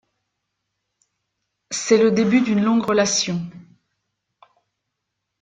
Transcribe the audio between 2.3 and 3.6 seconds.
d'une longue relation.